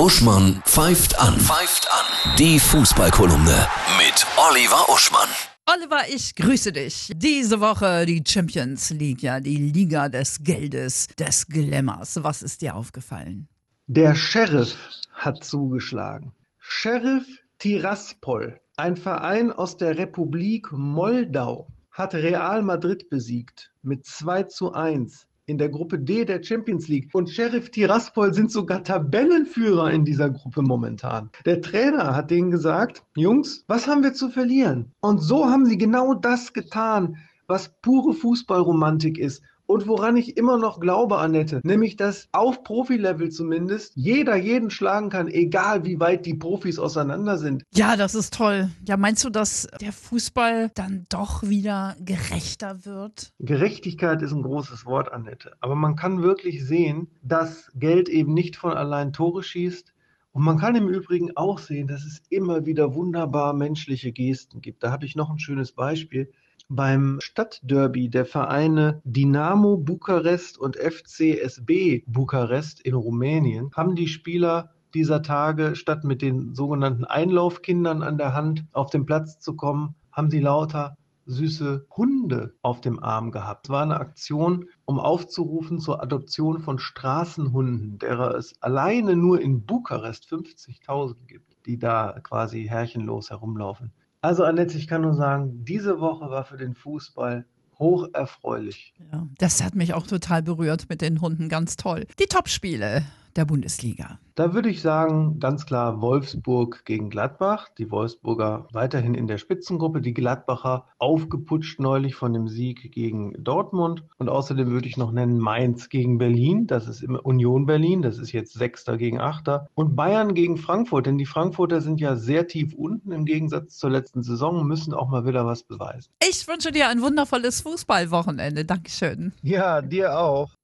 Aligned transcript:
Uschmann 0.00 0.62
pfeift 0.64 1.20
an. 1.20 1.38
Pfeift 1.38 1.86
an. 1.92 2.34
Die 2.38 2.58
Fußballkolumne 2.58 3.66
mit 3.98 4.26
Oliver 4.38 4.88
Uschmann. 4.88 5.28
Oliver, 5.66 6.08
ich 6.08 6.34
grüße 6.34 6.72
dich. 6.72 7.12
Diese 7.14 7.60
Woche 7.60 8.06
die 8.06 8.24
Champions 8.26 8.88
League, 8.88 9.22
ja, 9.22 9.40
die 9.40 9.58
Liga 9.58 10.08
des 10.08 10.42
Geldes, 10.42 11.08
des 11.18 11.46
Glamours. 11.46 12.18
Was 12.22 12.40
ist 12.40 12.62
dir 12.62 12.76
aufgefallen? 12.76 13.46
Der 13.88 14.14
Sheriff 14.14 14.74
hat 15.12 15.44
zugeschlagen. 15.44 16.32
Sheriff 16.56 17.26
Tiraspol, 17.58 18.58
ein 18.78 18.96
Verein 18.96 19.52
aus 19.52 19.76
der 19.76 19.98
Republik 19.98 20.72
Moldau, 20.72 21.68
hat 21.90 22.14
Real 22.14 22.62
Madrid 22.62 23.10
besiegt 23.10 23.70
mit 23.82 24.06
2 24.06 24.44
zu 24.44 24.72
1 24.72 25.26
in 25.50 25.58
der 25.58 25.68
Gruppe 25.68 25.98
D 25.98 26.24
der 26.24 26.42
Champions 26.42 26.88
League. 26.88 27.10
Und 27.12 27.28
Sheriff 27.28 27.70
Tiraspol 27.70 28.32
sind 28.32 28.52
sogar 28.52 28.84
Tabellenführer 28.84 29.90
in 29.90 30.04
dieser 30.04 30.30
Gruppe 30.30 30.62
momentan. 30.62 31.28
Der 31.44 31.60
Trainer 31.60 32.14
hat 32.14 32.30
denen 32.30 32.50
gesagt, 32.50 33.02
Jungs, 33.16 33.64
was 33.66 33.86
haben 33.86 34.02
wir 34.02 34.14
zu 34.14 34.30
verlieren? 34.30 34.92
Und 35.00 35.18
so 35.18 35.46
haben 35.46 35.66
sie 35.66 35.76
genau 35.76 36.14
das 36.14 36.52
getan, 36.52 37.16
was 37.48 37.74
pure 37.82 38.14
Fußballromantik 38.14 39.18
ist 39.18 39.42
und 39.70 39.86
woran 39.86 40.16
ich 40.16 40.36
immer 40.36 40.58
noch 40.58 40.80
glaube, 40.80 41.18
Annette, 41.18 41.60
nämlich 41.62 41.94
dass 41.94 42.28
auf 42.32 42.64
Profilevel 42.64 43.30
zumindest 43.30 43.92
jeder 43.94 44.34
jeden 44.34 44.68
schlagen 44.68 45.10
kann, 45.10 45.28
egal 45.28 45.84
wie 45.84 46.00
weit 46.00 46.26
die 46.26 46.34
Profis 46.34 46.80
auseinander 46.80 47.38
sind. 47.38 47.62
Ja, 47.72 47.96
das 47.96 48.16
ist 48.16 48.34
toll. 48.34 48.68
Ja, 48.88 48.96
meinst 48.96 49.24
du, 49.24 49.30
dass 49.30 49.68
der 49.80 49.92
Fußball 49.92 50.72
dann 50.74 51.06
doch 51.08 51.44
wieder 51.44 51.94
gerechter 52.00 52.84
wird? 52.84 53.32
Gerechtigkeit 53.38 54.22
ist 54.22 54.32
ein 54.32 54.42
großes 54.42 54.86
Wort, 54.86 55.12
Annette. 55.12 55.52
Aber 55.60 55.76
man 55.76 55.94
kann 55.94 56.20
wirklich 56.20 56.66
sehen, 56.66 57.06
dass 57.22 57.70
Geld 57.76 58.08
eben 58.08 58.34
nicht 58.34 58.56
von 58.56 58.72
allein 58.72 59.12
Tore 59.12 59.44
schießt. 59.44 59.94
Und 60.32 60.42
man 60.42 60.58
kann 60.58 60.74
im 60.74 60.88
Übrigen 60.88 61.36
auch 61.36 61.60
sehen, 61.60 61.86
dass 61.86 62.04
es 62.04 62.22
immer 62.28 62.66
wieder 62.66 62.94
wunderbar 62.96 63.52
menschliche 63.52 64.10
Gesten 64.10 64.60
gibt. 64.60 64.82
Da 64.82 64.90
habe 64.90 65.06
ich 65.06 65.14
noch 65.14 65.30
ein 65.30 65.38
schönes 65.38 65.70
Beispiel 65.70 66.32
beim 66.70 67.18
Stadtderby 67.20 68.08
der 68.08 68.24
Vereine 68.24 69.02
Dinamo 69.02 69.76
Bukarest 69.76 70.56
und 70.56 70.76
FCSB 70.76 72.04
Bukarest 72.06 72.80
in 72.80 72.94
Rumänien 72.94 73.70
haben 73.74 73.96
die 73.96 74.06
Spieler 74.06 74.70
dieser 74.94 75.22
Tage, 75.22 75.74
statt 75.74 76.04
mit 76.04 76.22
den 76.22 76.54
sogenannten 76.54 77.04
Einlaufkindern 77.04 78.04
an 78.04 78.18
der 78.18 78.34
Hand 78.34 78.64
auf 78.72 78.90
den 78.90 79.04
Platz 79.04 79.40
zu 79.40 79.56
kommen, 79.56 79.96
haben 80.12 80.30
sie 80.30 80.38
lauter 80.38 80.96
süße 81.26 81.86
Hunde 81.96 82.54
auf 82.62 82.80
dem 82.80 83.02
Arm 83.02 83.32
gehabt. 83.32 83.66
Es 83.66 83.70
war 83.70 83.82
eine 83.82 83.98
Aktion, 83.98 84.68
um 84.84 85.00
aufzurufen 85.00 85.80
zur 85.80 86.00
Adoption 86.00 86.60
von 86.60 86.78
Straßenhunden, 86.78 87.98
derer 87.98 88.36
es 88.36 88.60
alleine 88.62 89.16
nur 89.16 89.40
in 89.40 89.66
Bukarest 89.66 90.26
50.000 90.26 91.16
gibt, 91.26 91.66
die 91.66 91.78
da 91.78 92.20
quasi 92.22 92.64
herrchenlos 92.64 93.30
herumlaufen. 93.30 93.92
Also 94.22 94.44
Annette, 94.44 94.76
ich 94.76 94.86
kann 94.86 95.00
nur 95.00 95.14
sagen, 95.14 95.64
diese 95.64 95.98
Woche 96.00 96.28
war 96.28 96.44
für 96.44 96.58
den 96.58 96.74
Fußball 96.74 97.46
hoch 97.78 98.08
erfreulich. 98.12 98.92
Ja, 99.10 99.26
das 99.38 99.62
hat 99.64 99.74
mich 99.74 99.94
auch 99.94 100.06
total 100.06 100.42
berührt 100.42 100.90
mit 100.90 101.00
den 101.00 101.22
Hunden, 101.22 101.48
ganz 101.48 101.76
toll. 101.76 102.06
Die 102.18 102.26
Topspiele 102.26 103.02
der 103.36 103.44
Bundesliga. 103.44 104.18
Da 104.40 104.54
würde 104.54 104.70
ich 104.70 104.80
sagen, 104.80 105.38
ganz 105.38 105.66
klar 105.66 106.00
Wolfsburg 106.00 106.86
gegen 106.86 107.10
Gladbach. 107.10 107.68
Die 107.76 107.90
Wolfsburger 107.90 108.66
weiterhin 108.72 109.14
in 109.14 109.26
der 109.26 109.36
Spitzengruppe, 109.36 110.00
die 110.00 110.14
Gladbacher 110.14 110.86
aufgeputscht 110.98 111.78
neulich 111.78 112.14
von 112.14 112.32
dem 112.32 112.48
Sieg 112.48 112.90
gegen 112.92 113.34
Dortmund. 113.44 114.04
Und 114.16 114.30
außerdem 114.30 114.70
würde 114.70 114.88
ich 114.88 114.96
noch 114.96 115.12
nennen 115.12 115.38
Mainz 115.38 115.90
gegen 115.90 116.16
Berlin. 116.16 116.66
Das 116.66 116.88
ist 116.88 117.02
immer 117.02 117.24
Union 117.26 117.66
Berlin. 117.66 118.00
Das 118.00 118.16
ist 118.16 118.32
jetzt 118.32 118.54
Sechster 118.54 118.96
gegen 118.96 119.20
Achter. 119.20 119.66
Und 119.74 119.94
Bayern 119.94 120.32
gegen 120.32 120.56
Frankfurt. 120.56 121.04
Denn 121.04 121.18
die 121.18 121.26
Frankfurter 121.26 121.82
sind 121.82 122.00
ja 122.00 122.16
sehr 122.16 122.46
tief 122.46 122.72
unten 122.72 123.12
im 123.12 123.26
Gegensatz 123.26 123.76
zur 123.76 123.90
letzten 123.90 124.22
Saison 124.22 124.60
und 124.60 124.68
müssen 124.68 124.94
auch 124.94 125.10
mal 125.10 125.26
wieder 125.26 125.44
was 125.44 125.64
beweisen. 125.64 126.10
Ich 126.26 126.48
wünsche 126.48 126.72
dir 126.72 126.88
ein 126.88 127.02
wundervolles 127.02 127.60
Fußballwochenende. 127.60 128.64
Dankeschön. 128.64 129.32
Ja, 129.42 129.82
dir 129.82 130.18
auch. 130.18 130.59